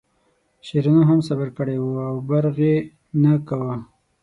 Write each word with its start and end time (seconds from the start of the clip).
شیرینو 0.65 1.01
هم 1.09 1.19
صبر 1.27 1.49
کړی 1.57 1.77
و 1.79 1.85
او 2.09 2.15
برغ 2.29 2.57
یې 2.67 2.75
نه 3.23 3.33
کاوه. 3.47 3.75